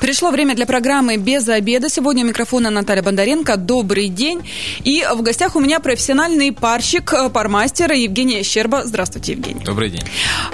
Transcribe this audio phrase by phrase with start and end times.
[0.00, 1.90] Пришло время для программы «Без обеда».
[1.90, 3.58] Сегодня у микрофона Наталья Бондаренко.
[3.58, 4.40] Добрый день.
[4.82, 8.84] И в гостях у меня профессиональный парщик, э, пармастер Евгения Щерба.
[8.86, 9.60] Здравствуйте, Евгений.
[9.62, 10.00] Добрый день.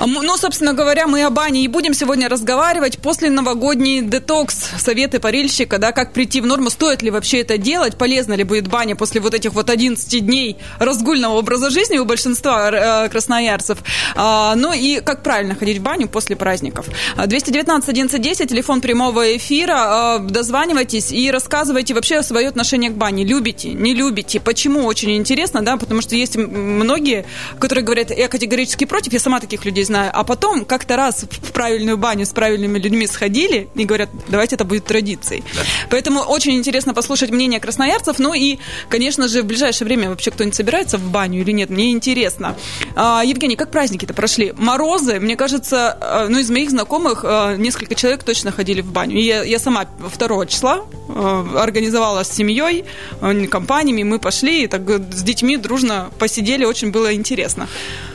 [0.05, 2.99] Ну, собственно говоря, мы о бане и будем сегодня разговаривать.
[2.99, 7.97] После новогодний детокс, советы парильщика, да, как прийти в норму, стоит ли вообще это делать,
[7.97, 12.71] полезно ли будет баня после вот этих вот 11 дней разгульного образа жизни у большинства
[12.73, 13.79] э, красноярцев.
[14.17, 16.87] А, ну и как правильно ходить в баню после праздников.
[17.17, 20.19] 219 1110, телефон прямого эфира.
[20.19, 23.25] Э, дозванивайтесь и рассказывайте вообще свое отношение к бане.
[23.25, 24.41] Любите, не любите.
[24.41, 24.85] Почему?
[24.85, 27.27] Очень интересно, да, потому что есть многие,
[27.59, 30.11] которые говорят, я категорически против, я сама таких людей знаю.
[30.13, 34.65] А потом как-то раз в правильную баню с правильными людьми сходили и говорят, давайте это
[34.65, 35.45] будет традицией.
[35.55, 35.63] Да.
[35.91, 38.19] Поэтому очень интересно послушать мнение красноярцев.
[38.19, 41.93] Ну и, конечно же, в ближайшее время вообще кто-нибудь собирается в баню или нет, мне
[41.93, 42.57] интересно.
[42.95, 44.53] А, Евгений, как праздники-то прошли?
[44.57, 47.25] Морозы, мне кажется, э, ну из моих знакомых
[47.59, 49.87] несколько человек точно ходили в баню я, я сама
[50.19, 52.85] 2 числа э, организовала с семьей,
[53.21, 57.69] э, компаниями, мы пошли, и так с детьми дружно посидели, очень было интересно.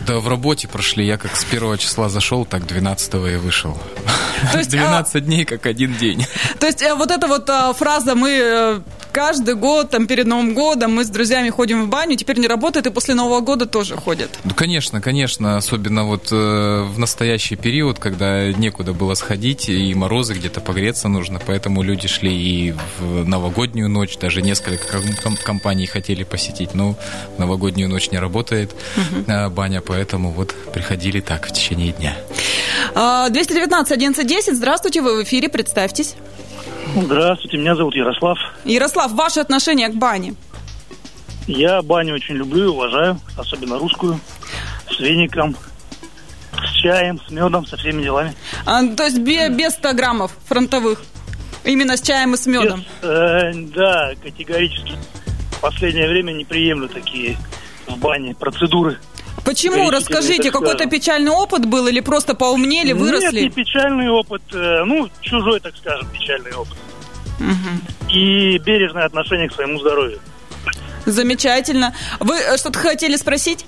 [0.08, 3.78] Да, в работе прошли, я как с первого числа зашел, так 12 и вышел.
[4.52, 5.20] То есть, 12 а...
[5.20, 6.26] дней как один день.
[6.60, 11.04] То есть э, вот эта вот фраза «мы каждый год, там, перед Новым годом мы
[11.04, 14.40] с друзьями ходим в баню, теперь не работает, и после Нового года тоже ходят.
[14.44, 20.34] Ну, конечно, конечно, особенно вот э, в настоящий период, когда некуда было сходить, и морозы
[20.34, 25.02] где-то погреться нужно, поэтому люди шли и в новогоднюю ночь, даже несколько
[25.44, 26.96] компаний хотели посетить, но
[27.38, 29.50] новогоднюю ночь не работает угу.
[29.52, 32.16] баня, поэтому вот приходили так в течение дня.
[32.94, 36.16] 219 1110, здравствуйте, вы в эфире, представьтесь.
[36.96, 38.38] Здравствуйте, меня зовут Ярослав.
[38.66, 40.36] Ярослав, ваше отношение к бане?
[41.48, 44.20] Я баню очень люблю и уважаю, особенно русскую,
[44.90, 45.56] с веником,
[46.54, 48.34] с чаем, с медом, со всеми делами.
[48.66, 51.02] А, то есть без, без 100 граммов фронтовых?
[51.64, 52.84] Именно с чаем и с медом?
[53.02, 54.94] Без, э, да, категорически.
[55.52, 57.38] В последнее время не приемлю такие
[57.88, 59.00] в бане процедуры.
[59.44, 59.90] Почему?
[59.90, 63.42] Расскажите, какой-то печальный опыт был или просто поумнели, выросли?
[63.42, 66.78] Нет, не печальный опыт, э, ну, чужой, так скажем, печальный опыт.
[67.40, 68.12] Угу.
[68.14, 70.20] И бережное отношение к своему здоровью.
[71.06, 71.96] Замечательно.
[72.20, 73.66] Вы э, что-то хотели спросить?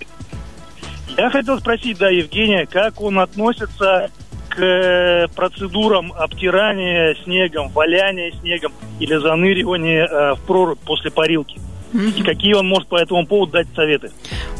[1.17, 4.11] Я хотел спросить, да, Евгения, как он относится
[4.49, 11.59] к э, процедурам обтирания снегом, валяния снегом или заныривания в прорубь после парилки?
[11.93, 14.11] И какие он может по этому поводу дать советы?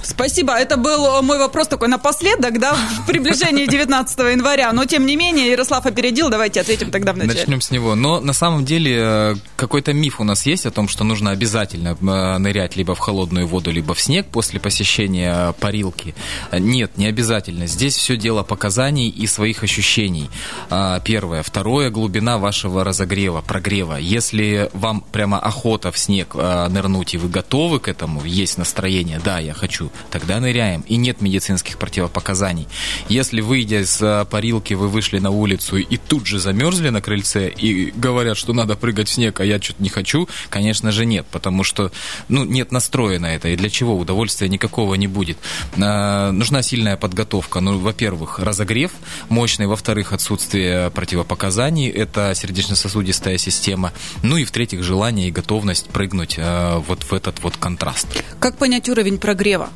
[0.03, 0.53] Спасибо.
[0.53, 4.71] Это был мой вопрос такой напоследок, да, в приближении 19 января.
[4.73, 6.29] Но, тем не менее, Ярослав опередил.
[6.29, 7.39] Давайте ответим тогда вначале.
[7.39, 7.95] Начнем с него.
[7.95, 11.97] Но, на самом деле, э, какой-то миф у нас есть о том, что нужно обязательно
[11.99, 16.13] э, нырять либо в холодную воду, либо в снег после посещения парилки.
[16.51, 17.67] Нет, не обязательно.
[17.67, 20.29] Здесь все дело показаний и своих ощущений.
[20.69, 21.43] А, первое.
[21.43, 21.89] Второе.
[21.89, 23.95] Глубина вашего разогрева, прогрева.
[23.95, 29.19] Если вам прямо охота в снег э, нырнуть и вы готовы к этому, есть настроение,
[29.23, 30.81] да, я хочу, тогда ныряем.
[30.81, 32.67] И нет медицинских противопоказаний.
[33.07, 37.50] Если, выйдя из э, парилки, вы вышли на улицу и тут же замерзли на крыльце
[37.50, 41.25] и говорят, что надо прыгать в снег, а я что-то не хочу, конечно же нет,
[41.31, 41.91] потому что
[42.28, 43.47] ну, нет настроя на это.
[43.47, 43.97] И для чего?
[43.97, 45.38] Удовольствия никакого не будет.
[45.81, 47.61] А, нужна сильная подготовка.
[47.61, 48.91] Ну, во-первых, разогрев
[49.29, 56.79] мощный, во-вторых, отсутствие противопоказаний, это сердечно-сосудистая система, ну и в-третьих, желание и готовность прыгнуть а,
[56.79, 58.07] вот в этот вот контраст.
[58.40, 59.69] Как понять уровень прогрева?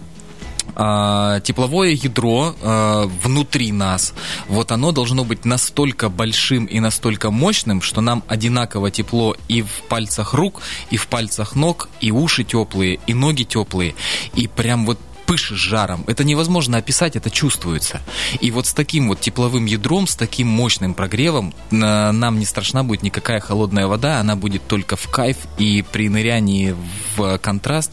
[0.79, 4.13] А, тепловое ядро а, внутри нас,
[4.47, 9.81] вот оно должно быть настолько большим и настолько мощным, что нам одинаково тепло и в
[9.89, 10.61] пальцах рук,
[10.91, 13.95] и в пальцах ног, и уши теплые, и ноги теплые.
[14.35, 16.03] И прям вот пышешь жаром.
[16.07, 18.01] Это невозможно описать, это чувствуется.
[18.39, 23.03] И вот с таким вот тепловым ядром, с таким мощным прогревом нам не страшна будет
[23.03, 26.75] никакая холодная вода, она будет только в кайф, и при нырянии
[27.15, 27.91] в контраст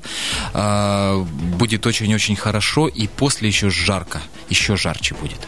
[0.54, 1.24] э,
[1.58, 5.38] будет очень-очень хорошо, и после еще жарко, еще жарче будет.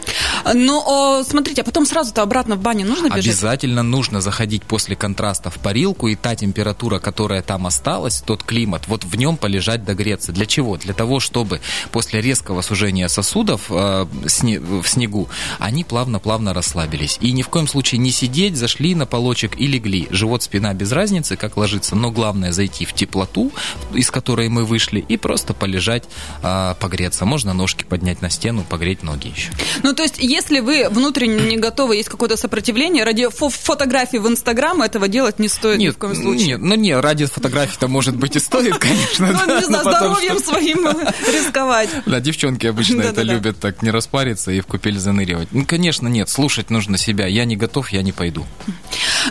[0.53, 3.25] Ну, смотрите, а потом сразу-то обратно в баню нужно бежать?
[3.25, 8.87] Обязательно нужно заходить после контраста в парилку, и та температура, которая там осталась, тот климат,
[8.87, 10.33] вот в нем полежать догреться.
[10.33, 10.75] Для чего?
[10.75, 15.29] Для того, чтобы после резкого сужения сосудов э, в снегу,
[15.59, 17.17] они плавно-плавно расслабились.
[17.21, 20.07] И ни в коем случае не сидеть, зашли на полочек и легли.
[20.09, 23.51] Живот, спина без разницы, как ложиться, но главное зайти в теплоту,
[23.93, 26.03] из которой мы вышли, и просто полежать,
[26.43, 27.25] э, погреться.
[27.25, 29.51] Можно ножки поднять на стену, погреть ноги еще.
[29.83, 34.27] Ну, то есть, если вы внутренне не готовы, есть какое-то сопротивление, ради фо фотографий в
[34.27, 36.47] Инстаграм этого делать не стоит нет, ни в коем случае.
[36.47, 39.27] Нет, ну нет, ради фотографий-то, может быть, и стоит, конечно.
[39.31, 40.87] Ну, не знаю, здоровьем своим
[41.27, 41.66] рисковать.
[42.05, 45.49] Да, девчонки обычно это любят так не распариться и в купель заныривать.
[45.51, 47.27] Ну, конечно, нет, слушать нужно себя.
[47.27, 48.45] Я не готов, я не пойду.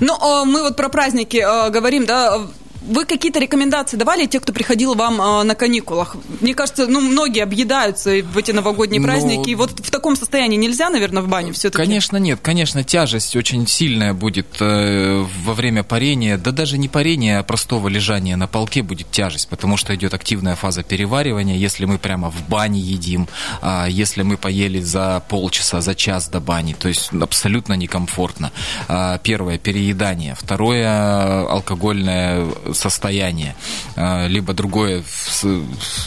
[0.00, 2.46] Ну, а мы вот про праздники а, говорим, да,
[2.86, 6.16] вы какие-то рекомендации давали те, кто приходил вам э, на каникулах?
[6.40, 9.50] Мне кажется, ну, многие объедаются в эти новогодние ну, праздники.
[9.50, 11.82] И вот в таком состоянии нельзя, наверное, в баню все-таки?
[11.82, 12.38] Конечно, нет.
[12.42, 16.38] Конечно, тяжесть очень сильная будет э, во время парения.
[16.38, 20.54] Да даже не парения, а простого лежания на полке будет тяжесть, потому что идет активная
[20.54, 21.56] фаза переваривания.
[21.56, 23.28] Если мы прямо в бане едим,
[23.62, 28.52] э, если мы поели за полчаса, за час до бани, то есть абсолютно некомфортно.
[28.88, 30.36] Э, первое, переедание.
[30.38, 33.56] Второе, алкогольное состояние,
[33.96, 35.02] а, либо другое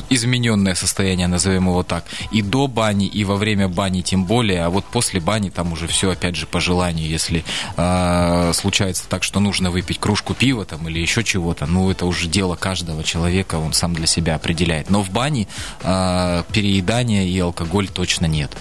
[0.10, 4.70] измененное состояние, назовем его так, и до бани, и во время бани тем более, а
[4.70, 7.44] вот после бани там уже все, опять же, по желанию, если
[7.78, 12.28] э, случается так, что нужно выпить кружку пива там или еще чего-то, ну, это уже
[12.28, 14.90] дело каждого человека, он сам для себя определяет.
[14.90, 15.48] Но в бане
[15.82, 18.52] э, переедания и алкоголь точно нет.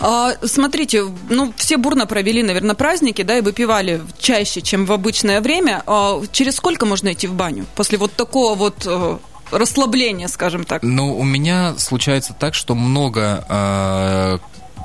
[0.00, 5.40] А, смотрите, ну, все бурно провели, наверное, праздники, да, и выпивали чаще, чем в обычное
[5.40, 5.82] время.
[5.86, 7.66] А, через сколько можно идти в баню?
[7.74, 9.18] После вот такого вот э,
[9.50, 10.82] расслабления, скажем так?
[10.82, 14.38] Ну, у меня случается так, что много э,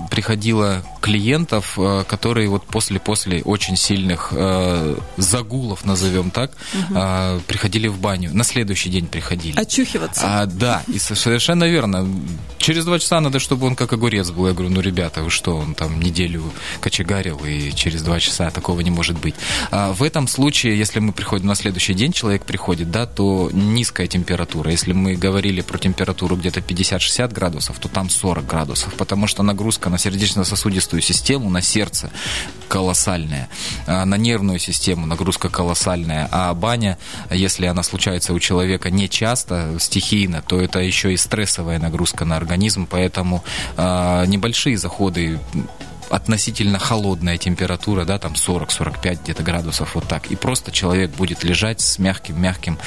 [0.10, 7.00] приходило клиентов, э, которые вот после-после очень сильных э, загулов, назовем так, угу.
[7.00, 8.32] э, приходили в баню.
[8.34, 9.60] На следующий день приходили.
[9.60, 10.22] Очухиваться.
[10.26, 12.08] А, да, и совершенно верно.
[12.58, 14.48] Через два часа надо, чтобы он как огурец был.
[14.48, 16.44] Я говорю, ну, ребята, вы что, он там неделю
[16.82, 19.36] кочегарил, и через два часа такого не может быть.
[19.72, 24.08] А в этом случае, если мы приходим на следующий день, человек приходит, да, то низкая
[24.08, 24.72] температура.
[24.72, 29.89] Если мы говорили про температуру где-то 50-60 градусов, то там 40 градусов, потому что нагрузка
[29.90, 32.12] на сердечно-сосудистую систему, на сердце
[32.68, 33.50] колоссальная,
[33.88, 36.98] а на нервную систему нагрузка колоссальная, а баня,
[37.32, 42.38] если она случается у человека не часто, стихийно, то это еще и стрессовая нагрузка на
[42.38, 43.44] организм, поэтому
[43.78, 45.40] э, небольшие заходы
[46.10, 50.28] относительно холодная температура, да, там 40-45 где-то градусов, вот так.
[50.32, 52.78] И просто человек будет лежать с мягким-мягким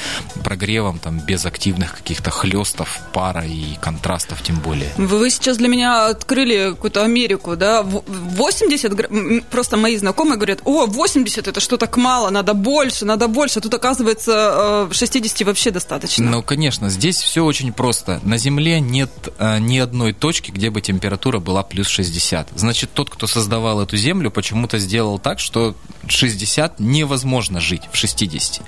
[0.43, 4.91] прогревом, там, без активных каких-то хлестов, пара и контрастов тем более.
[4.97, 7.83] Вы сейчас для меня открыли какую-то Америку, да?
[7.83, 13.61] 80, просто мои знакомые говорят, о, 80 это что так мало, надо больше, надо больше.
[13.61, 16.29] Тут, оказывается, 60 э, вообще достаточно.
[16.29, 18.19] Ну, конечно, здесь все очень просто.
[18.23, 22.49] На Земле нет э, ни одной точки, где бы температура была плюс 60.
[22.55, 25.75] Значит, тот, кто создавал эту землю, почему-то сделал так, что
[26.07, 28.65] 60 невозможно жить в 60.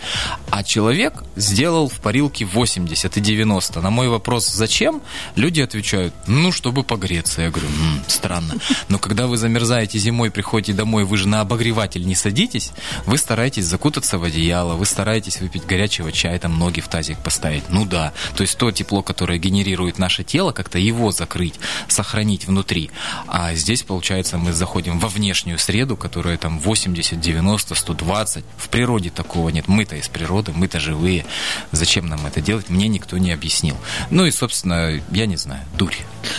[0.52, 3.82] А человек сделал в парилке 80 и 90.
[3.82, 5.02] На мой вопрос, зачем?
[5.36, 7.42] Люди отвечают, ну, чтобы погреться.
[7.42, 8.56] Я говорю, м-м, странно.
[8.88, 12.72] Но когда вы замерзаете зимой, приходите домой, вы же на обогреватель не садитесь,
[13.06, 17.64] вы стараетесь закутаться в одеяло, вы стараетесь выпить горячего чая, там ноги в тазик поставить.
[17.70, 18.14] Ну да.
[18.36, 21.56] То есть то тепло, которое генерирует наше тело, как-то его закрыть,
[21.88, 22.92] сохранить внутри.
[23.28, 28.46] А здесь, получается, мы заходим во внешнюю среду, которая там 80, 90, 120.
[28.58, 29.68] В природе такого нет.
[29.68, 31.26] Мы-то из природы, мы-то живые.
[31.72, 33.76] Зачем нам это делать, мне никто не объяснил.
[34.10, 35.96] Ну и, собственно, я не знаю, дурь.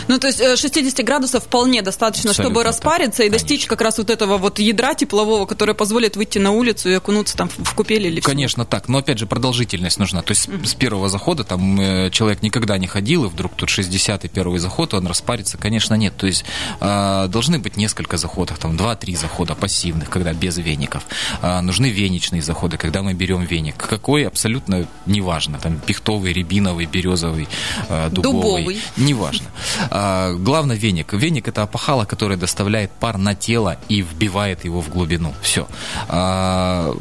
[0.08, 3.26] Ну, то есть 60 э, градусов вполне достаточно, Абсолютно чтобы распариться так.
[3.26, 3.68] и достичь Конечно.
[3.68, 7.48] как раз вот этого вот ядра теплового, которое позволит выйти на улицу и окунуться там
[7.48, 8.88] в купели или Конечно, так.
[8.88, 10.22] Но, опять же, продолжительность нужна.
[10.22, 10.66] То есть mm-hmm.
[10.66, 14.94] с первого захода там э, человек никогда не ходил, и вдруг тут 60-й первый заход,
[14.94, 15.58] он распарится.
[15.58, 16.16] Конечно, нет.
[16.16, 16.44] То есть
[16.80, 21.02] э, должны быть несколько заходов, там 2-3 захода пассивных, когда без веников.
[21.42, 23.76] Э, нужны веничные заходы, когда мы берем веник.
[23.76, 25.58] Какой, абсолютно неважно.
[25.58, 27.48] Там пихтовый, рябиновый, березовый,
[27.88, 28.42] э, дубовый.
[28.42, 28.80] дубовый.
[28.96, 29.46] Неважно.
[29.90, 31.12] А, главное веник.
[31.12, 35.32] Веник это опахало, которое доставляет пар на тело и вбивает его в глубину.
[35.42, 35.66] Все.
[36.08, 36.92] А,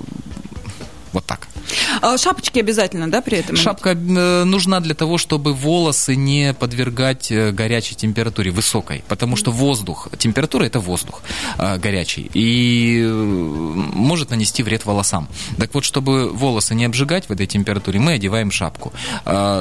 [1.14, 1.48] вот так.
[2.02, 3.56] А шапочки обязательно, да, при этом?
[3.56, 9.52] Шапка э, нужна для того, чтобы волосы не подвергать э, горячей температуре, высокой, потому что
[9.52, 11.22] воздух, температура это воздух
[11.58, 15.28] э, горячий, и может нанести вред волосам.
[15.58, 18.94] Так вот, чтобы волосы не обжигать в этой температуре, мы одеваем шапку.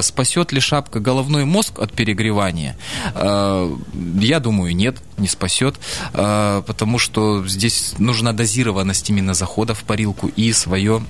[0.02, 2.76] Спасет ли шапка головной мозг от перегревания?
[3.14, 5.76] Я думаю, нет, не спасет,
[6.12, 11.02] потому что здесь нужна дозированность именно захода в парилку и свое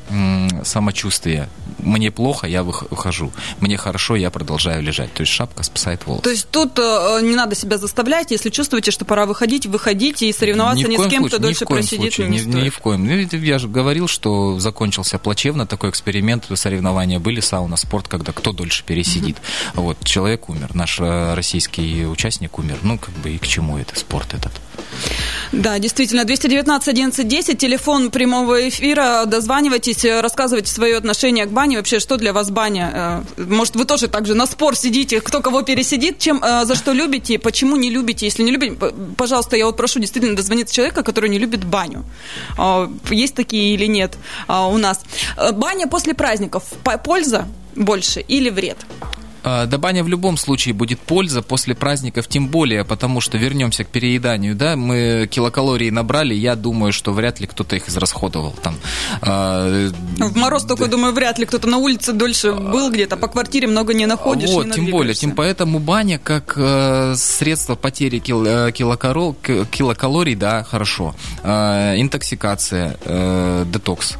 [0.64, 1.48] само самочувствие.
[1.78, 3.30] Мне плохо, я выхожу.
[3.60, 5.12] Мне хорошо, я продолжаю лежать.
[5.12, 6.22] То есть шапка спасает волосы.
[6.22, 10.32] То есть тут э, не надо себя заставлять, если чувствуете, что пора выходить, выходите и
[10.32, 12.14] соревноваться ни, ни с кем, кто дольше просидит.
[12.14, 13.04] Случае, ни, ни, ни в коем.
[13.04, 18.52] Ну, я же говорил, что закончился плачевно такой эксперимент, соревнования были, сауна, спорт, когда кто
[18.52, 19.36] дольше пересидит.
[19.74, 19.82] Угу.
[19.82, 22.78] Вот, человек умер, наш э, российский участник умер.
[22.82, 24.52] Ну, как бы и к чему это, спорт этот?
[25.52, 32.00] Да, действительно, 219 11 10, телефон прямого эфира, дозванивайтесь, рассказывайте свое отношение к бане, вообще,
[32.00, 33.24] что для вас баня?
[33.38, 36.74] Э, может, вы тоже так же на спор сидите, кто кого пересидит, чем, э, за
[36.74, 38.76] что любите, почему не любите, если не любите,
[39.16, 42.04] пожалуйста, я вот прошу действительно дозвониться человека, который не любит баню.
[42.58, 44.16] Э, есть такие или нет
[44.48, 45.00] у нас?
[45.52, 46.64] Баня после праздников,
[47.04, 47.46] польза
[47.76, 48.78] больше или вред?
[49.44, 53.84] А, да баня в любом случае будет польза, после праздников тем более, потому что вернемся
[53.84, 58.76] к перееданию, да, мы килокалорий набрали, я думаю, что вряд ли кто-то их израсходовал там.
[59.20, 63.68] А, в мороз только, думаю, вряд ли кто-то на улице дольше был где-то, по квартире
[63.68, 68.44] много не находишь, Вот, не тем более, тем поэтому баня как э, средство потери кил,
[68.46, 71.14] э, килокалорий, килокалорий, да, хорошо.
[71.42, 74.16] Э, интоксикация, э, детокс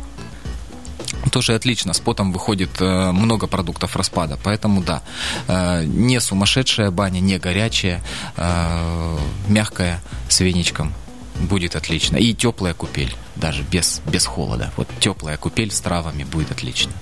[1.30, 1.92] тоже отлично.
[1.92, 4.38] С потом выходит э, много продуктов распада.
[4.42, 5.02] Поэтому да,
[5.48, 8.02] э, не сумасшедшая баня, не горячая,
[8.36, 10.92] э, мягкая с веничком
[11.40, 12.16] будет отлично.
[12.16, 14.72] И теплая купель даже без, без холода.
[14.76, 16.92] Вот теплая купель с травами будет отлично.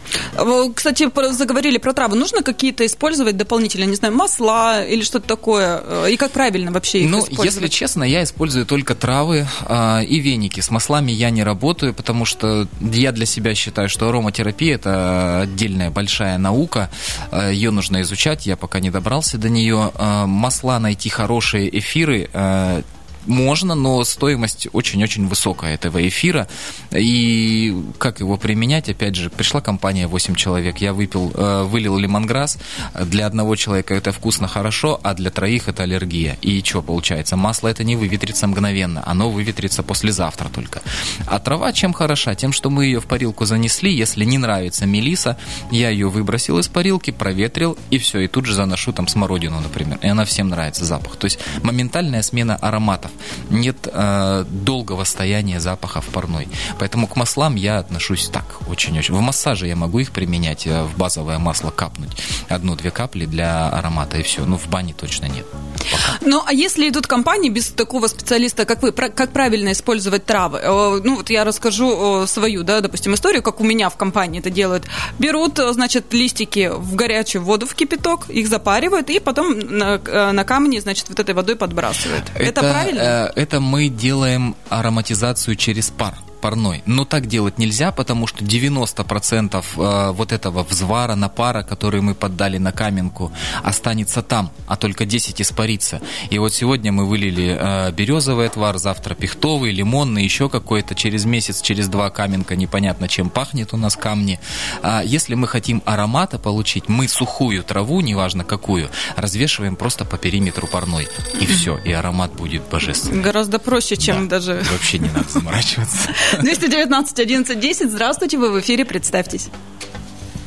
[0.74, 2.16] Кстати, заговорили про травы.
[2.16, 6.06] Нужно какие-то использовать дополнительно, не знаю, масла или что-то такое?
[6.06, 7.44] И как правильно вообще их ну, использовать?
[7.44, 10.60] если честно, я использую только травы э, и веники.
[10.60, 15.90] С маслами я не работаю, потому что я для себя считаю, что ароматерапия– это отдельная
[15.90, 16.90] большая наука.
[17.30, 19.92] Э, ее нужно изучать, я пока не добрался до нее.
[19.94, 22.82] Э, масла найти хорошие эфиры э,
[23.26, 26.48] можно, но стоимость очень-очень высокая этого эфира.
[26.90, 28.88] И как его применять?
[28.88, 32.58] Опять же, пришла компания 8 человек, я выпил, э, вылил лимонграсс.
[32.94, 36.36] Для одного человека это вкусно хорошо, а для троих это аллергия.
[36.42, 37.36] И что получается?
[37.36, 40.82] Масло это не выветрится мгновенно, оно выветрится послезавтра только.
[41.26, 42.34] А трава чем хороша?
[42.34, 45.38] Тем, что мы ее в парилку занесли, если не нравится мелиса,
[45.70, 49.98] я ее выбросил из парилки, проветрил, и все, и тут же заношу там смородину, например.
[50.02, 51.16] И она всем нравится запах.
[51.16, 53.11] То есть моментальная смена ароматов
[53.50, 56.48] нет э, долгого стояния запаха в парной.
[56.78, 59.14] Поэтому к маслам я отношусь так, очень-очень.
[59.14, 62.12] В массаже я могу их применять, э, в базовое масло капнуть.
[62.48, 64.44] Одну-две капли для аромата и все.
[64.44, 65.46] Но в бане точно нет.
[65.50, 66.18] Пока.
[66.20, 70.58] Ну, а если идут компании без такого специалиста, как вы, как правильно использовать травы?
[70.62, 74.50] Э, ну, вот я расскажу свою, да, допустим, историю, как у меня в компании это
[74.50, 74.84] делают.
[75.18, 80.44] Берут, значит, листики в горячую воду, в кипяток, их запаривают, и потом на, э, на
[80.44, 82.24] камни, значит, вот этой водой подбрасывают.
[82.34, 83.01] Это, это правильно?
[83.02, 86.82] Это мы делаем ароматизацию через пар парной.
[86.84, 92.58] Но так делать нельзя, потому что 90% э, вот этого взвара, напара, который мы поддали
[92.58, 93.32] на каменку,
[93.62, 96.02] останется там, а только 10 испарится.
[96.30, 100.94] И вот сегодня мы вылили э, березовый отвар, завтра пихтовый, лимонный, еще какой-то.
[100.94, 104.40] Через месяц, через два каменка непонятно чем пахнет у нас камни.
[104.82, 110.66] А если мы хотим аромата получить, мы сухую траву, неважно какую, развешиваем просто по периметру
[110.66, 111.08] парной.
[111.40, 113.22] И все, и аромат будет божественный.
[113.22, 114.64] Гораздо проще, чем да, даже...
[114.72, 116.08] Вообще не надо заморачиваться.
[116.40, 117.90] 219 11 10.
[117.90, 119.50] Здравствуйте, вы в эфире, представьтесь.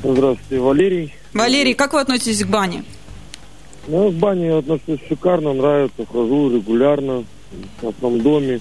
[0.04, 1.13] Здравствуйте, Валерий.
[1.34, 2.84] Валерий, как вы относитесь к бане?
[3.88, 7.24] Ну, к бане я отношусь шикарно, нравится, хожу регулярно,
[7.82, 8.60] в основном доме,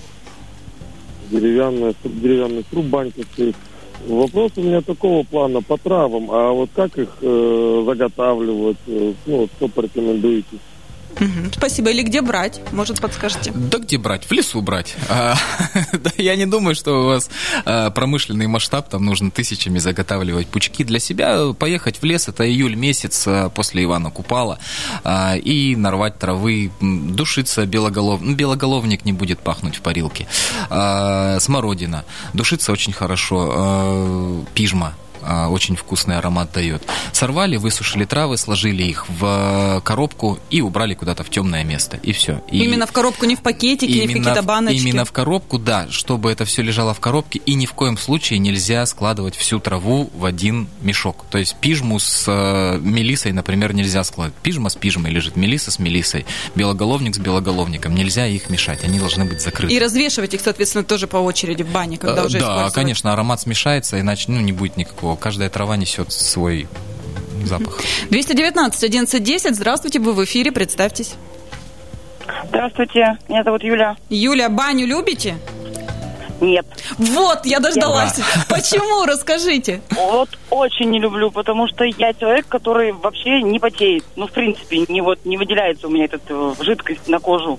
[1.31, 3.57] деревянная, деревянный сруб банька стоит.
[4.07, 9.49] Вопрос у меня такого плана по травам, а вот как их э, заготавливать, э, ну,
[9.57, 10.59] что порекомендуете?
[11.21, 11.91] Угу, спасибо.
[11.91, 12.61] Или где брать?
[12.73, 13.53] Может, подскажете?
[13.55, 14.25] Да где брать?
[14.25, 14.97] В лесу брать.
[15.09, 15.35] А,
[16.17, 17.31] я не думаю, что у вас
[17.65, 20.85] а, промышленный масштаб, там нужно тысячами заготавливать пучки.
[20.85, 24.59] Для себя поехать в лес, это июль месяц а, после Ивана Купала,
[25.05, 28.21] и нарвать травы, душиться белоголов...
[28.21, 30.27] Ну, белоголовник не будет пахнуть в парилке.
[30.69, 32.05] Смородина.
[32.33, 34.45] Душиться очень хорошо.
[34.55, 34.95] Пижма
[35.27, 36.83] а, очень вкусный аромат дает.
[37.13, 41.99] Сорвали, высушили травы, сложили их в коробку и убрали куда-то в темное место.
[42.03, 42.43] И все.
[42.51, 44.81] И именно в коробку, не в пакетики, не в какие-то баночки?
[44.81, 47.41] Именно в коробку, да, чтобы это все лежало в коробке.
[47.47, 51.25] И ни в коем случае нельзя складывать всю траву в один мешок.
[51.31, 54.41] То есть пижму с э, мелисой, например, нельзя складывать.
[54.43, 57.95] Пижма с пижмой лежит, мелиса с мелисой, белоголовник с белоголовником.
[57.95, 59.73] Нельзя их мешать, они должны быть закрыты.
[59.73, 63.41] И развешивать их, соответственно, тоже по очереди в бане, когда э, уже Да, конечно, аромат
[63.41, 66.69] смешается, иначе ну, не будет никакого каждая трава несет свой
[67.45, 67.81] запах.
[68.11, 69.55] 219 1110.
[69.55, 71.15] Здравствуйте, вы в эфире, представьтесь.
[72.49, 73.97] Здравствуйте, меня зовут Юля.
[74.09, 75.37] Юля, баню любите?
[76.41, 76.67] Нет.
[76.99, 78.21] Вот, я дождалась.
[78.49, 79.07] Почему?
[79.07, 79.81] Расскажите.
[79.91, 84.05] Вот очень не люблю, потому что я человек, который вообще не потеет.
[84.17, 87.59] Ну, в принципе, не вот не выделяется у меня эта э, жидкость на кожу.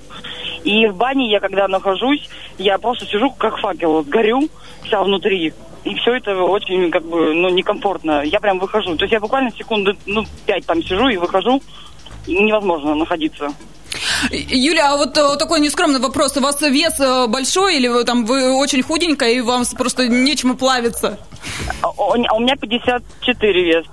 [0.63, 4.49] И в бане я, когда нахожусь, я просто сижу как факел, вот, горю
[4.83, 5.53] вся внутри.
[5.85, 8.23] И все это очень, как бы, ну, некомфортно.
[8.23, 8.95] Я прям выхожу.
[8.95, 11.61] То есть я буквально секунды, ну, пять там сижу и выхожу.
[12.27, 13.49] Невозможно находиться.
[14.31, 16.35] Юля, а вот э, такой нескромный вопрос.
[16.37, 20.57] У вас вес э, большой или вы там вы очень худенькая и вам просто нечему
[20.57, 21.19] плавиться?
[21.81, 23.85] А у меня 54 вес.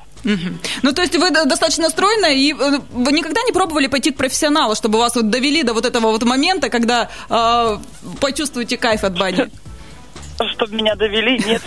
[0.82, 4.16] Ну, то есть вы до- достаточно стройная, и э, вы никогда не пробовали пойти к
[4.16, 7.78] профессионалу, чтобы вас вот довели до вот этого вот момента, когда э,
[8.20, 9.50] почувствуете кайф от бани?
[10.50, 11.62] Чтобы меня довели, нет.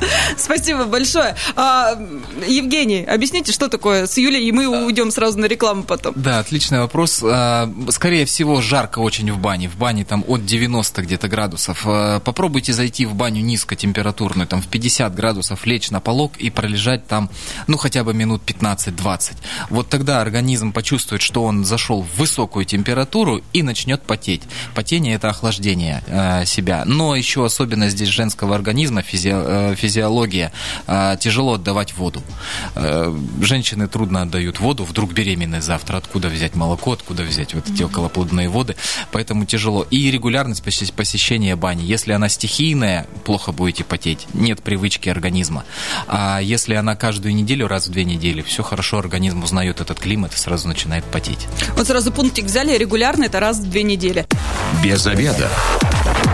[0.38, 1.34] Спасибо большое.
[1.56, 1.98] А,
[2.46, 6.12] Евгений, объясните, что такое с Юлей, и мы уйдем сразу на рекламу потом.
[6.16, 7.20] Да, отличный вопрос.
[7.22, 9.68] А, Скорее всего, жарко очень в бане.
[9.68, 11.82] В бане там от 90 где-то градусов.
[11.86, 17.06] А, Попробуйте зайти в баню низкотемпературную, там в 50 градусов, лечь на полок и пролежать
[17.06, 17.30] там,
[17.66, 19.32] ну, хотя бы минут 15-20.
[19.70, 24.42] Вот тогда организм почувствует, что он зашел в высокую температуру и начнет потеть.
[24.74, 26.02] Потение– это охлаждение
[26.46, 26.84] себя.
[26.86, 29.74] Но еще особенность здесь женского организма, физи- э,
[30.28, 30.52] физиология,
[30.86, 32.22] э, тяжело отдавать воду.
[32.74, 37.82] Э, Женщины трудно отдают воду, вдруг беременны завтра, откуда взять молоко, откуда взять вот эти
[37.82, 38.76] околоплодные воды,
[39.12, 39.86] поэтому тяжело.
[39.90, 41.82] И регулярность посе- посещения бани.
[41.84, 45.64] Если она стихийная, плохо будете потеть, нет привычки организма.
[46.08, 50.34] А если она каждую неделю, раз в две недели, все хорошо, организм узнает этот климат
[50.34, 51.46] и сразу начинает потеть.
[51.76, 54.26] Вот сразу пунктик взяли, регулярно это раз в две недели.
[54.82, 55.48] Без обеда.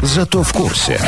[0.02, 1.00] Зато в курсе.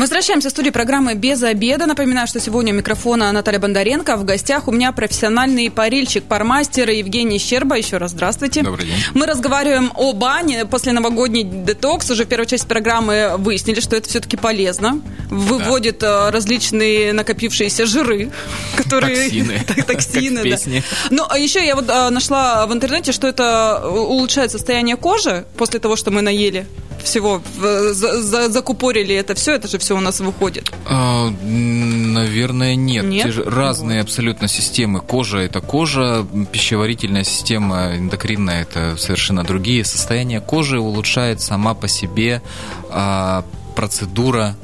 [0.00, 1.84] Возвращаемся в студию программы «Без обеда».
[1.84, 4.16] Напоминаю, что сегодня у микрофона Наталья Бондаренко.
[4.16, 7.76] В гостях у меня профессиональный парильщик, пармастер Евгений Щерба.
[7.76, 8.62] Еще раз здравствуйте.
[8.62, 8.96] Добрый день.
[9.12, 10.64] Мы разговариваем о бане.
[10.64, 15.02] После новогодний детокс уже в первой части программы выяснили, что это все-таки полезно.
[15.28, 18.32] Выводит э, различные накопившиеся жиры,
[18.78, 19.24] которые...
[19.24, 19.64] Токсины.
[19.86, 20.82] Токсины, да.
[21.10, 25.78] Ну, а еще я вот э, нашла в интернете, что это улучшает состояние кожи после
[25.78, 26.66] того, что мы наели
[27.02, 30.72] всего, за- закупорили это все, это же все у нас выходит.
[30.86, 33.04] А, Наверное, нет.
[33.04, 33.26] Нет?
[33.26, 35.00] Те же разные абсолютно системы.
[35.00, 39.84] Кожа– это кожа, пищеварительная система, эндокринная– это совершенно другие.
[39.84, 42.42] Состояние кожи улучшает сама по себе
[42.90, 43.44] а,
[43.76, 44.56] процедура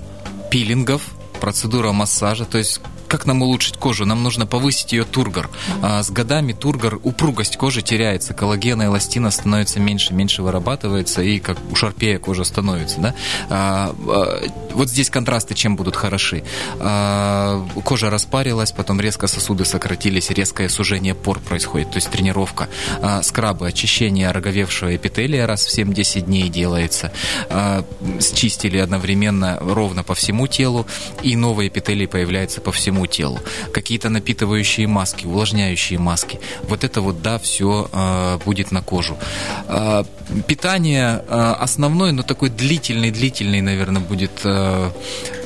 [0.50, 1.02] пилингов,
[1.40, 2.45] процедура массажа.
[2.45, 4.05] То есть как нам улучшить кожу?
[4.07, 5.51] Нам нужно повысить ее тургор.
[5.83, 11.59] А с годами тургор, упругость кожи теряется, коллагена эластина становится меньше, меньше вырабатывается, и как
[11.71, 13.01] у шарпея кожа становится.
[13.01, 13.14] Да?
[13.49, 16.45] А, а, вот здесь контрасты чем будут хороши?
[16.81, 22.69] А, кожа распарилась, потом резко сосуды сократились, резкое сужение пор происходит, то есть тренировка.
[23.03, 27.12] А, скрабы, очищение роговевшего эпителия раз в 7-10 дней делается.
[27.51, 27.85] А,
[28.21, 30.87] счистили одновременно ровно по всему телу,
[31.23, 33.38] и новые эпителий появляется по всему телу.
[33.74, 36.40] Какие-то напитывающие маски, увлажняющие маски.
[36.62, 37.90] Вот это вот, да, все
[38.46, 39.18] будет на кожу.
[39.68, 40.06] А,
[40.46, 44.92] питание а, основной, но такой длительный-длительный, наверное, будет а,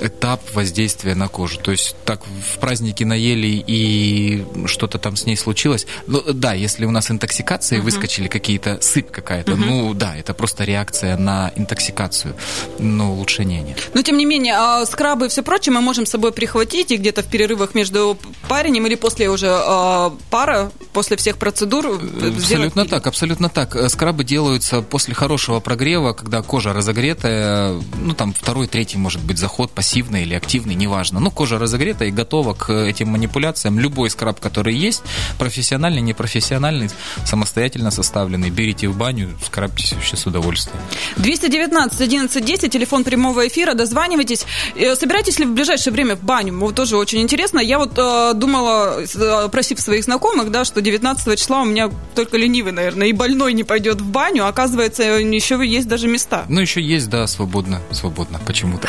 [0.01, 1.59] этап воздействия на кожу.
[1.59, 5.87] То есть так в праздники наели и что-то там с ней случилось.
[6.07, 11.17] Ну, да, если у нас интоксикации выскочили какие-то, сыпь какая-то, ну да, это просто реакция
[11.17, 12.35] на интоксикацию,
[12.79, 13.91] но улучшения нет.
[13.95, 16.97] Но, тем не менее, а, скрабы и все прочее мы можем с собой прихватить и
[16.97, 22.37] где-то в перерывах между паренем или после уже а, пара, после всех процедур э, сделать
[22.37, 22.91] Абсолютно пилинг.
[22.91, 23.77] так, абсолютно так.
[23.77, 29.39] Э, Скрабы делаются после хорошего прогрева, когда кожа разогретая, ну там второй, третий может быть
[29.39, 31.19] заход, пассивный или активный, неважно.
[31.19, 33.79] Ну, кожа разогрета и готова к этим манипуляциям.
[33.79, 35.03] Любой скраб, который есть,
[35.39, 36.91] профессиональный, непрофессиональный,
[37.25, 40.77] самостоятельно составленный, берите в баню, скрабьтесь вообще с удовольствием.
[41.17, 44.45] 219 11 10, телефон прямого эфира, дозванивайтесь.
[44.77, 46.59] Э, Собираетесь ли в ближайшее время в баню?
[46.59, 47.61] Вот тоже очень интересно.
[47.61, 52.37] Я вот э, думала, э, просив своих знакомых, да, что 19 числа у меня только
[52.37, 54.47] ленивый, наверное, и больной не пойдет в баню.
[54.47, 56.45] А Оказывается, еще есть даже места.
[56.49, 58.89] Ну, еще есть, да, свободно, свободно, почему-то.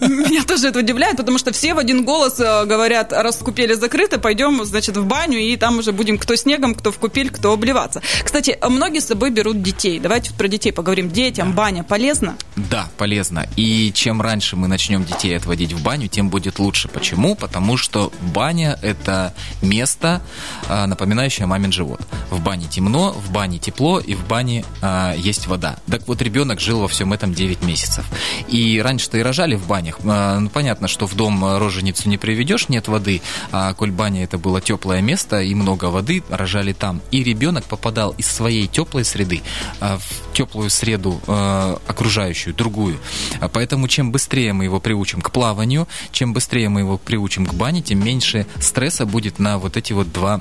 [0.00, 4.18] Меня тоже это удивляет, потому что все в один голос э, говорят, раз купели закрыты,
[4.18, 8.02] пойдем, значит, в баню, и там уже будем кто снегом, кто в купель, кто обливаться.
[8.24, 10.00] Кстати, многие с собой берут детей.
[10.00, 11.10] Давайте про детей поговорим.
[11.10, 12.36] Детям баня полезна?
[12.56, 13.48] Да, полезно.
[13.56, 16.88] И чем раньше мы начнем детей отводить в баню, тем будет лучше.
[16.88, 17.34] Почему?
[17.34, 20.22] Потому Потому что баня– это место,
[20.70, 22.00] а, напоминающее мамин живот.
[22.30, 25.76] В бане темно, в бане тепло, и в бане а, есть вода.
[25.86, 28.06] Так вот, ребенок жил во всем этом 9 месяцев.
[28.48, 29.98] И раньше-то и рожали в банях.
[30.02, 33.20] А, ну, понятно, что в дом роженицу не приведешь, нет воды,
[33.52, 37.02] а коль баня это было теплое место и много воды, рожали там.
[37.10, 39.42] И ребенок попадал из своей теплой среды
[39.80, 42.98] а, в теплую среду а, окружающую, другую.
[43.40, 47.57] А Поэтому чем быстрее мы его приучим к плаванию, чем быстрее мы его приучим к
[47.58, 50.40] бане, тем меньше стресса будет на вот эти вот два,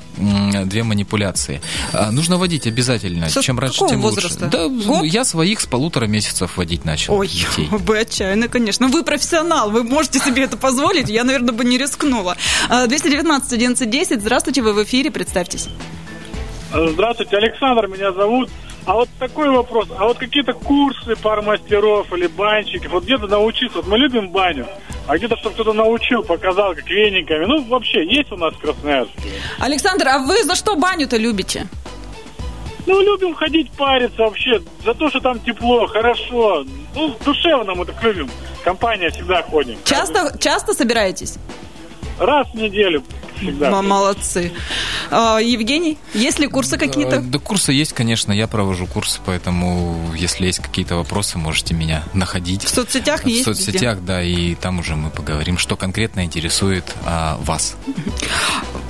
[0.66, 1.62] две манипуляции.
[1.92, 3.30] А, Нужно водить обязательно.
[3.30, 4.46] Со чем раньше, тем возраста?
[4.46, 4.58] лучше.
[4.58, 5.06] Да, Год?
[5.06, 7.16] я своих с полутора месяцев водить начал.
[7.16, 7.68] Ой, детей.
[7.70, 8.88] вы отчаянны, конечно.
[8.88, 11.10] Вы профессионал, вы можете себе это позволить.
[11.10, 12.38] Я, наверное, бы не рискнула.
[12.70, 15.68] А, 219 11 Здравствуйте, вы в эфире, представьтесь.
[16.72, 18.50] Здравствуйте, Александр меня зовут.
[18.88, 19.90] А вот такой вопрос.
[19.98, 23.80] А вот какие-то курсы пармастеров или банщиков, вот где-то научиться.
[23.80, 24.66] Вот мы любим баню,
[25.08, 27.44] а где-то, чтобы кто-то научил, показал, как вениками.
[27.46, 29.30] Ну, вообще, есть у нас в Красноярске?
[29.60, 31.68] Александр, а вы за что баню-то любите?
[32.86, 34.62] Ну, любим ходить париться вообще.
[34.86, 36.64] За то, что там тепло, хорошо.
[36.96, 38.30] Ну, душевно мы так любим.
[38.64, 39.78] Компания всегда ходим.
[39.84, 41.38] Часто, часто собираетесь?
[42.20, 43.04] Раз в неделю
[43.38, 43.82] всегда.
[43.82, 44.52] Молодцы.
[45.12, 47.20] А, Евгений, есть ли курсы Э, какие-то?
[47.22, 52.64] Да, курсы есть, конечно, я провожу курсы, поэтому если есть какие-то вопросы, можете меня находить.
[52.64, 53.44] В соцсетях В есть?
[53.46, 57.76] соцсетях, да, и там уже мы поговорим, что конкретно интересует а, вас.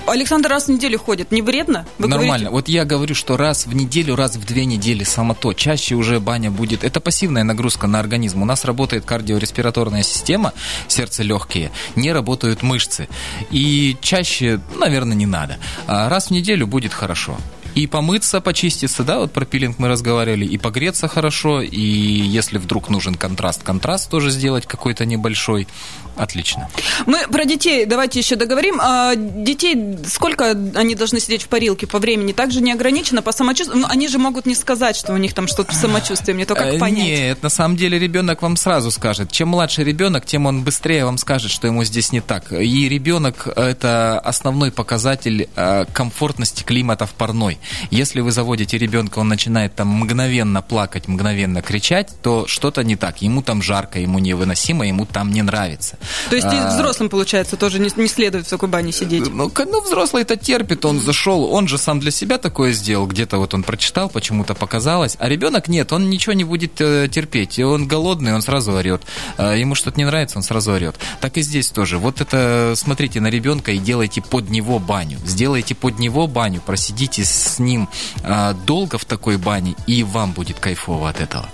[0.07, 1.31] Александр раз в неделю ходит.
[1.33, 1.85] Не вредно?
[1.97, 2.49] Вы Нормально.
[2.49, 5.51] говорите- Вот я говорю, что раз в неделю, раз в две недели само то.
[5.51, 6.85] Чаще уже баня будет.
[6.85, 8.41] Это пассивная нагрузка на организм.
[8.41, 10.53] У нас работает кардиореспираторная система,
[10.87, 13.09] сердце легкие, не работают мышцы.
[13.51, 15.57] И чаще, наверное, не надо.
[15.87, 17.37] А раз в неделю будет хорошо.
[17.77, 22.89] И помыться, почиститься, да, вот про пилинг мы разговаривали, и погреться хорошо, и если вдруг
[22.89, 25.67] нужен контраст, контраст тоже сделать какой-то небольшой.
[26.15, 26.67] Отлично.
[27.05, 28.79] Мы про детей давайте еще договорим.
[28.81, 32.31] А, детей, сколько они должны сидеть в парилке по времени?
[32.31, 33.81] Также не ограничено по самочувствию?
[33.81, 36.55] Ну, они же могут не сказать, что у них там что-то с самочувствием, не то
[36.55, 37.05] как Э, понять.
[37.05, 39.31] Нет, на самом деле ребенок вам сразу скажет.
[39.31, 42.51] Чем младше ребенок, тем он быстрее вам скажет, что ему здесь не так.
[42.51, 47.59] И ребенок– это основной показатель э, комфортности климата в парной.
[47.91, 53.21] Если вы заводите ребенка, он начинает там мгновенно плакать, мгновенно кричать, то что-то не так.
[53.21, 55.97] Ему там жарко, ему невыносимо, ему там не нравится.
[56.29, 59.31] То есть и А, взрослым, получается, тоже не, не следует в такой бане сидеть.
[59.31, 63.37] ну, ну, взрослый это терпит, он зашел, он же сам для себя такое сделал, где-то
[63.37, 67.87] вот он прочитал, почему-то показалось, а ребенок нет, он ничего не будет э, терпеть, он
[67.87, 69.01] голодный, он сразу орет,
[69.37, 70.95] Э, ему что-то не нравится, он сразу орет.
[71.21, 71.97] Так и здесь тоже.
[71.97, 77.23] Вот это смотрите на ребенка и делайте под него баню, сделайте под него баню, просидите
[77.23, 77.87] с ним
[78.23, 81.49] э, долго в такой бане, и вам будет кайфово от этого.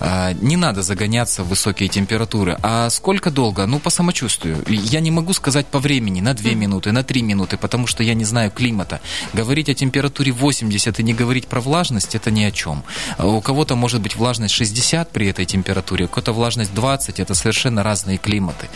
[0.00, 2.56] Э, Не надо загоняться в высокие температуры.
[2.62, 3.66] А сколько долго?
[3.66, 4.64] Ну, по самочувствию.
[4.68, 8.14] Я не могу сказать по времени, на 2 минуты, на 3 минуты, потому что я
[8.14, 9.00] не знаю климата.
[9.32, 12.82] Говорить о температуре 80 и не говорить про влажность, это ни о чем.
[13.18, 17.34] А У кого-то может быть влажность 60 при этой температуре, у кого-то влажность 20, это
[17.34, 18.68] совершенно разные климаты.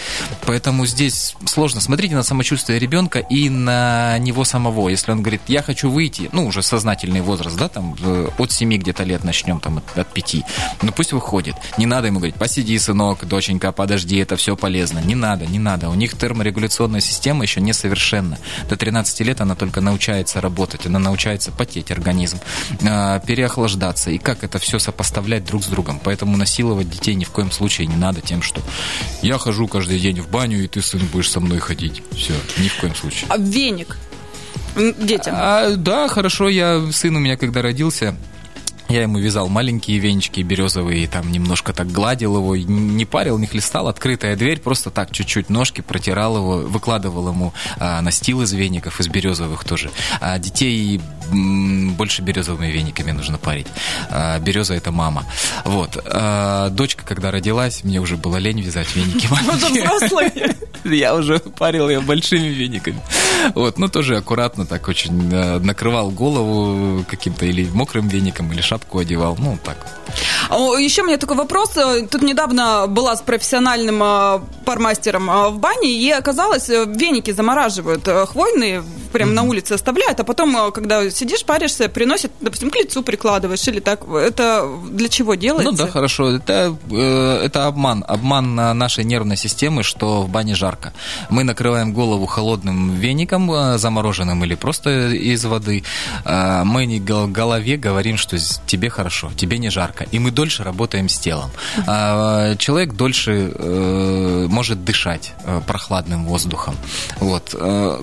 [0.47, 1.81] Поэтому здесь сложно.
[1.81, 4.89] Смотрите на самочувствие ребенка и на него самого.
[4.89, 7.97] Если он говорит, я хочу выйти, ну, уже сознательный возраст, да, там,
[8.38, 10.44] от 7 где-то лет начнем, там, от- от 5,
[10.83, 11.57] ну, пусть выходит.
[11.79, 14.99] Не надо ему говорить, посиди, сынок, доченька, подожди, это все полезно.
[15.01, 15.88] Не надо, не надо.
[15.88, 18.38] У них терморегуляционная система еще несовершенна.
[18.68, 22.38] До 13 лет она только научается работать, она научается потеть организм,
[22.81, 24.11] э, переохлаждаться.
[24.11, 26.01] И как это все сопоставлять друг с другом.
[26.03, 28.61] Поэтому насиловать детей ни в коем случае не надо тем, что
[29.23, 32.03] я хожу каждый день в баню, и ты, сын, будешь со мной ходить.
[32.16, 33.27] Все, ни в коем случае.
[33.29, 33.97] А веник
[34.77, 35.35] детям?
[35.37, 38.15] А, да, хорошо, я сын у меня когда родился,
[38.88, 43.88] я ему вязал маленькие венички березовые, там немножко так гладил его, не парил, не хлестал,
[43.88, 49.09] открытая дверь, просто так чуть-чуть ножки протирал его, выкладывал ему а, настил из веников, из
[49.09, 49.90] березовых тоже.
[50.20, 53.66] А детей м, больше березовыми вениками нужно парить.
[54.11, 55.24] А, береза это мама.
[55.64, 56.03] Вот.
[56.07, 59.29] А, дочка, когда родилась, мне уже было лень вязать веники.
[60.85, 63.01] Я уже парил ее большими вениками.
[63.55, 68.99] Вот, ну тоже аккуратно так очень э, накрывал голову каким-то или мокрым веником, или шапку
[68.99, 69.77] одевал, ну так.
[70.79, 71.77] Еще у меня такой вопрос.
[71.77, 78.09] Э, Тут недавно была с профессиональным э, пармастером э, в бане, и оказалось, веники замораживают
[78.29, 83.03] хвойные прям на улице оставляют, а потом, э, когда сидишь, паришься, приносят, допустим, к лицу
[83.03, 84.07] прикладываешь или так.
[84.09, 85.71] Это для чего делается?
[85.71, 86.37] Ну да, хорошо.
[86.37, 88.05] Это, э, это обман.
[88.09, 90.92] Обман на нашей нервной системы, что в бане жарко.
[91.31, 95.85] Мы накрываем голову холодным веником, э, замороженным или просто из воды.
[96.25, 100.05] Э, мы не гол- голове говорим, что тебе хорошо, тебе не жарко.
[100.12, 101.51] И мы дольше работаем с телом.
[101.87, 105.33] А, Человек дольше э, может дышать
[105.66, 106.75] прохладным воздухом.
[107.21, 107.55] Вот.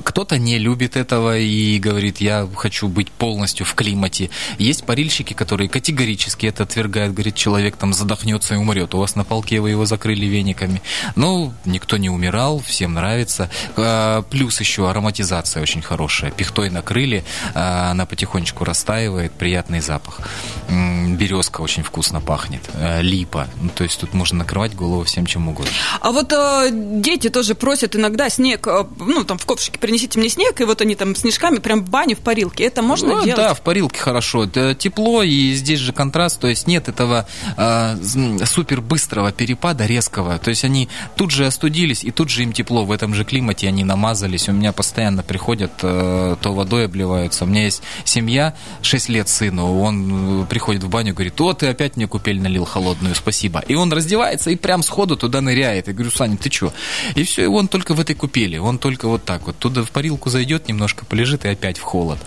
[0.04, 4.30] Кто-то не любит этого и говорит, я хочу быть полностью в климате.
[4.58, 8.94] Есть парильщики, которые категорически это отвергают, говорит, человек там задохнется и умрет.
[8.94, 10.82] У вас на полке вы его закрыли вениками.
[11.16, 13.50] Ну, никто не умирал, всем нравится.
[13.78, 16.32] Э, Плюс еще ароматизация очень хорошая.
[16.32, 20.22] Пихтой накрыли, э, она потихонечку растаивает, приятный запах.
[20.70, 22.62] Березка очень вкусно пахнет.
[22.74, 23.48] Э, Липа.
[23.62, 25.72] Ну, то есть тут можно накрывать голову всем чем угодно.
[26.02, 30.30] А вот э, дети тоже просят иногда снег, э, ну, там в ковшике принесите мне
[30.30, 32.64] снег, и вот они там снежками прям в бане, в парилке.
[32.64, 33.36] Это можно Ну, делать?
[33.38, 34.46] Да, в парилке хорошо.
[34.46, 39.86] Это тепло, и здесь же контраст, то есть нет этого э, з- супер быстрого перепада
[39.86, 40.38] резкого.
[40.40, 42.86] То есть они тут же остудились, и тут же им тепло.
[42.86, 44.48] В этом же климате они намазались.
[44.48, 47.44] У меня постоянно приходят, э, то водой обливаются.
[47.46, 51.68] У меня есть семья, 6 лет сыну, он э, приходит в баню говорит, о, ты
[51.68, 53.64] опять мне купель налил холодную, спасибо.
[53.68, 55.88] И он раздевается и прям сходу туда ныряет.
[55.88, 56.74] Я говорю, Саня, ты что?
[57.16, 59.58] И все, и он только в этой купели, он только вот так вот.
[59.58, 62.20] Туда в парилку зайдет, немножко полежит и опять в холод.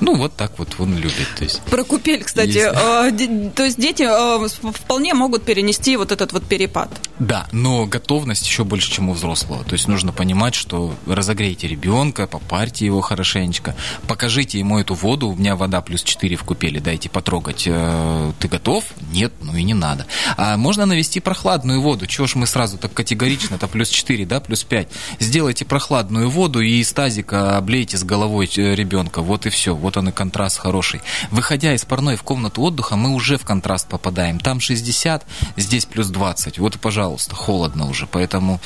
[0.00, 1.28] Ну, вот так вот он любит.
[1.38, 1.62] То есть.
[1.62, 2.50] Про купель, кстати.
[2.50, 3.16] Есть.
[3.16, 6.90] де- то есть дети с- вполне могут перенести вот этот вот перепад.
[7.18, 9.64] Да, но готовность еще больше, чем у взрослого.
[9.64, 13.76] То есть нужно понимать, что разогрейте ребенка, попарьте его хорошенечко,
[14.08, 15.28] покажите ему эту воду.
[15.28, 17.64] У меня вода плюс 4 в купели, дайте потрогать.
[17.66, 18.84] Э, Ты готов?
[19.12, 20.06] Нет, ну и не надо.
[20.36, 22.06] А можно навести прохладную воду.
[22.06, 24.88] Чего ж мы сразу так категорично-то плюс 4, да, плюс 5.
[25.20, 29.22] Сделайте прохладную воду и из тазика облейте с головой э, ребенка.
[29.22, 29.74] Вот и все.
[29.74, 31.00] Вот он и контраст хороший.
[31.30, 34.38] Выходя из парной в комнату отдыха, мы уже в контраст попадаем.
[34.38, 35.24] Там 60,
[35.56, 36.58] здесь плюс 20.
[36.58, 38.06] Вот и, пожалуйста, холодно уже.
[38.06, 38.60] Поэтому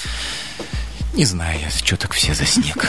[1.16, 2.87] не знаю я, что так все за снег.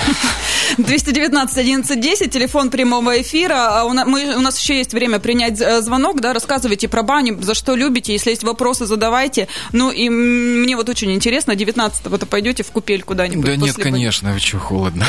[0.77, 3.79] 219 11 10, телефон прямого эфира.
[3.79, 7.41] А у, мы, у нас еще есть время принять э, звонок, да, рассказывайте про баню,
[7.41, 9.47] за что любите, если есть вопросы, задавайте.
[9.71, 13.45] Ну и мне вот очень интересно, 19-го-то пойдете в купель куда-нибудь?
[13.45, 15.05] Да нет, конечно, вы что, холодно.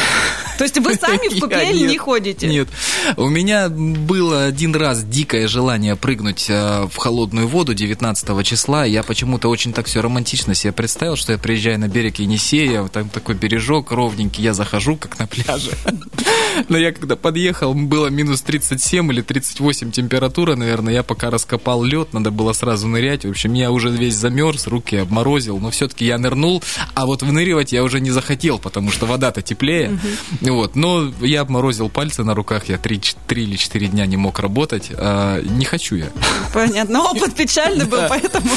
[0.58, 2.46] То есть вы сами в купель не ходите?
[2.46, 2.68] Нет.
[3.16, 8.84] У меня было один раз дикое желание прыгнуть э, в холодную воду 19 числа.
[8.84, 13.07] Я почему-то очень так все романтично себе представил, что я приезжаю на берег Енисея, там
[13.08, 15.72] такой бережок ровненький, я захожу, как на пляже.
[16.68, 20.94] Но я когда подъехал, было минус 37 или 38 температура, наверное.
[20.94, 23.24] Я пока раскопал лед, надо было сразу нырять.
[23.24, 25.58] В общем, я уже весь замерз, руки обморозил.
[25.58, 26.62] Но все-таки я нырнул,
[26.94, 29.98] а вот выныривать я уже не захотел, потому что вода-то теплее.
[30.40, 30.76] Вот.
[30.76, 34.90] Но я обморозил пальцы на руках, я 3, или 4 дня не мог работать.
[34.94, 36.08] А, не хочу я.
[36.52, 37.02] Понятно.
[37.02, 38.50] Опыт печальный был, поэтому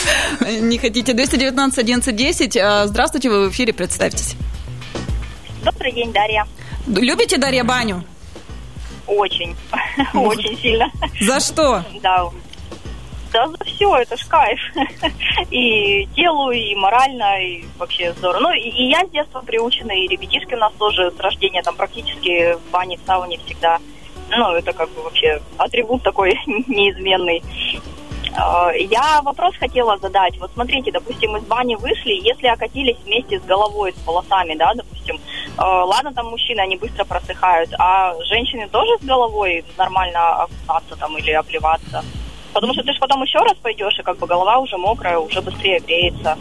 [0.61, 1.13] не хотите.
[1.13, 2.57] 219 11 10.
[2.57, 4.35] А, Здравствуйте, вы в эфире, представьтесь.
[5.63, 6.47] Добрый день, Дарья.
[6.87, 8.03] Любите, Дарья, баню?
[9.05, 9.55] Очень,
[10.13, 10.89] очень сильно.
[11.19, 11.83] За что?
[12.01, 12.29] Да.
[13.31, 14.59] Да за все, это ж кайф.
[15.51, 18.41] И телу, и морально, и вообще здорово.
[18.41, 21.75] Ну, и, и я с детства приучена, и ребятишки у нас тоже с рождения там
[21.75, 23.79] практически в бане, в сауне всегда.
[24.29, 27.41] Ну, это как бы вообще атрибут такой неизменный.
[28.35, 30.37] А, Я вопрос хотела задать.
[30.39, 35.17] Вот смотрите, допустим, из бани вышли, если окатились вместе с головой, с волосами, да, допустим,
[35.17, 41.17] э, ладно, там мужчины, они быстро просыхают, а женщины тоже с головой нормально окунаться там
[41.17, 42.03] или обливаться?
[42.53, 45.41] Потому что ты же потом еще раз пойдешь, и как бы голова уже мокрая, уже
[45.41, 46.37] быстрее греется.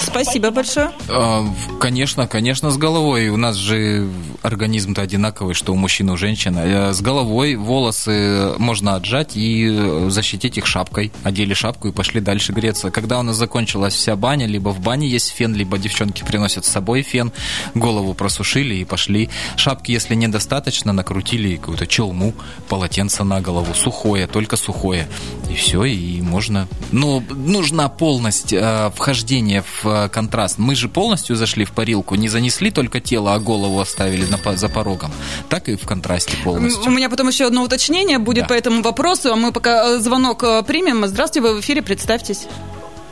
[0.00, 0.90] Спасибо большое.
[1.08, 1.44] А,
[1.80, 3.28] Конечно, конечно, с головой.
[3.28, 4.08] У нас же
[4.42, 6.54] организм-то одинаковый, что у мужчин и у женщин.
[6.58, 11.12] А С головой волосы можно отжать и э, защитить их шапкой.
[11.22, 12.90] Одели шапку и пошли дальше греться.
[12.90, 16.68] Когда у нас закончилась вся баня, либо в бане есть фен, либо девчонки приносят с
[16.68, 17.32] собой фен,
[17.74, 19.28] голову просушили и пошли.
[19.56, 22.34] Шапки, если недостаточно, накрутили какую-то челму,
[22.68, 25.08] полотенце на голову, сухое, только сухое.
[25.50, 26.68] И все, и можно.
[26.90, 30.58] Но нужна полность э, вхождения в э, контраст.
[30.58, 34.68] Мы же полностью зашли в парилку, не занесли только тело, а голову оставили на, за
[34.68, 35.10] порогом.
[35.48, 36.90] Так и в контрасте У полностью.
[36.90, 38.48] меня потом еще одно уточнение будет Да.
[38.48, 41.06] по этому вопросу, а мы пока э, звонок э, примем.
[41.06, 42.46] Здравствуйте, вы в эфире, представьтесь.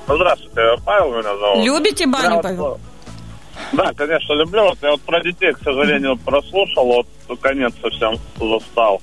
[0.07, 1.65] Здравствуйте, Павел меня зовут.
[1.65, 2.81] Любите Я баню, вот, Павел?
[3.73, 4.63] Да, конечно, люблю.
[4.65, 9.01] Вот я вот про детей, к сожалению, прослушал, вот конец совсем застал.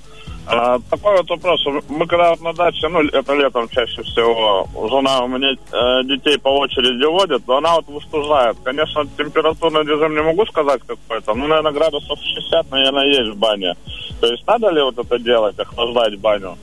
[0.49, 1.65] А, такой вот вопрос.
[1.89, 6.37] Мы когда вот на даче, ну, это летом чаще всего, жена у меня э, детей
[6.39, 8.57] по очереди водит, но она вот выстужает.
[8.63, 13.75] Конечно, температурный режим не могу сказать какой-то, ну, наверное, градусов 60, наверное, есть в бане.
[14.21, 16.57] То есть надо ли вот это делать, охлаждать баню?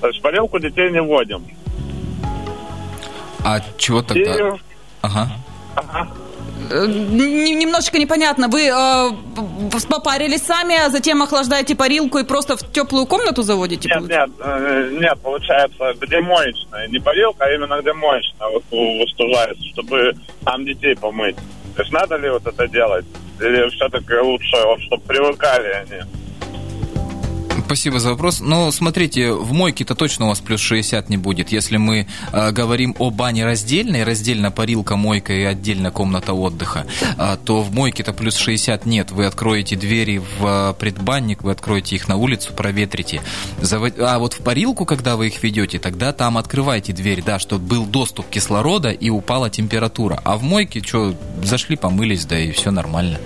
[0.00, 1.44] То есть парилку детей не вводим.
[3.44, 4.34] А чего тогда?
[4.34, 4.58] И...
[5.02, 5.28] Ага.
[5.76, 6.08] Ага.
[6.70, 8.48] Э, Немножечко непонятно.
[8.48, 9.10] Вы э,
[9.88, 13.88] попарились сами, а затем охлаждаете парилку и просто в теплую комнату заводите?
[13.88, 14.36] Нет, получается?
[14.36, 20.64] нет, э, нет, получается, где моечная, не парилка, а именно где моечная выстужается, чтобы там
[20.64, 21.36] детей помыть.
[21.74, 23.06] То есть надо ли вот это делать?
[23.40, 26.02] Или все-таки лучше, вот, чтобы привыкали они?
[27.58, 28.40] Спасибо за вопрос.
[28.40, 31.52] Но смотрите, в мойке-то точно у вас плюс 60 не будет.
[31.52, 36.86] Если мы э, говорим о бане раздельной, раздельно парилка, мойка и отдельно комната отдыха,
[37.16, 39.12] э, то в мойке-то плюс 60 нет.
[39.12, 43.22] Вы откроете двери в э, предбанник, вы откроете их на улицу, проветрите.
[43.60, 47.64] Заво- А вот в парилку, когда вы их ведете, тогда там открывайте дверь, да, чтобы
[47.66, 50.20] был доступ кислорода и упала температура.
[50.24, 53.20] А в мойке, что, зашли, помылись, да и все нормально.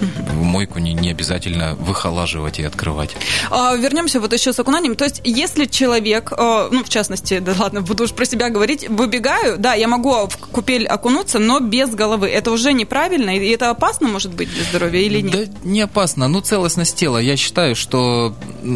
[0.00, 3.14] В мойку не, не обязательно выхолаживать и открывать.
[3.62, 4.96] А, вернемся вот еще с окунанием.
[4.96, 8.88] То есть, если человек, э, ну, в частности, да ладно, буду уж про себя говорить,
[8.88, 12.28] выбегаю, да, я могу в купель окунуться, но без головы.
[12.28, 15.32] Это уже неправильно, и это опасно, может быть, для здоровья или нет?
[15.32, 16.28] Да не опасно.
[16.28, 17.18] Ну, целостность тела.
[17.18, 18.66] Я считаю, что э,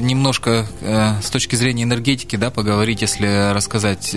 [0.00, 4.14] немножко э, с точки зрения энергетики, да, поговорить, если рассказать,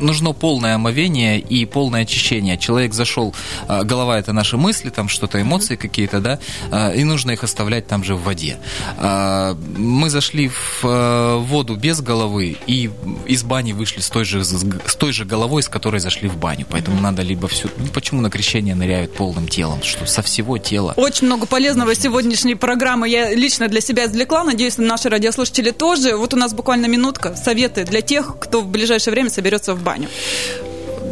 [0.00, 2.58] нужно полное омовение и полное очищение.
[2.58, 3.34] Человек зашел,
[3.68, 6.38] э, голова это наши мысли, там что-то, эмоции какие-то, да,
[6.70, 8.58] э, и нужно их оставлять там же в воде.
[8.98, 12.90] Э, Мы зашли в э, воду без головы и
[13.26, 16.66] из бани вышли с той же, с той же головой, с которой зашли в баню.
[16.68, 17.68] Поэтому надо либо все...
[17.76, 19.82] Ну, почему на крещение ныряют полным телом?
[19.82, 20.94] Что со всего тела.
[20.96, 24.44] Очень много полезного сегодняшней программы я лично для себя извлекла.
[24.44, 26.16] Надеюсь, наши радиослушатели тоже.
[26.16, 27.34] Вот у нас буквально минутка.
[27.36, 30.08] Советы для тех, кто в ближайшее время соберется в баню.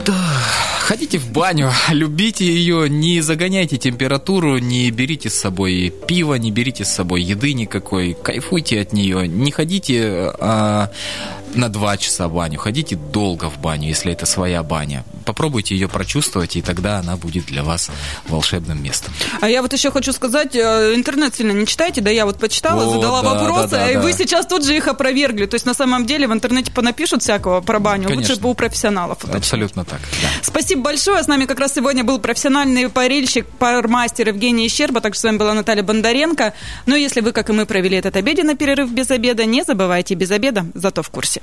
[0.09, 0.14] Да,
[0.81, 6.87] ходите в баню, любите ее, не загоняйте температуру, не берите с собой пива, не берите
[6.87, 10.90] с собой еды никакой, кайфуйте от нее, не ходите а,
[11.55, 15.05] на два часа в баню, ходите долго в баню, если это своя баня.
[15.29, 17.91] Попробуйте ее прочувствовать, и тогда она будет для вас
[18.29, 19.12] волшебным местом.
[19.43, 22.88] А я вот еще хочу сказать, э, интернет сильно не читайте, да я вот почитала,
[22.88, 24.01] О, задала да, вопросы, да, да, и да.
[24.01, 25.45] вы сейчас тут же их опровергли.
[25.45, 28.31] То есть на самом деле в интернете понапишут всякого про баню, Конечно.
[28.31, 29.19] лучше бы у профессионалов.
[29.19, 29.37] уточнить.
[29.37, 30.01] Абсолютно так.
[30.01, 30.29] да.
[30.41, 31.23] Спасибо большое.
[31.23, 35.03] С нами как раз сегодня был профессиональный парильщик, пармастер Евгений Щерба.
[35.03, 36.55] Также с вами была Наталья Бондаренко.
[36.87, 40.31] Но если вы, как и мы, провели этот обеденный перерыв без обеда, не забывайте без
[40.31, 41.43] обеда, зато в курсе.